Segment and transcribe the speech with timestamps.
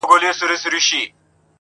[0.03, 1.01] اتفاق ته غرونه څه دي؟